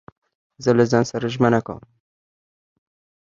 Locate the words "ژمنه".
1.33-1.59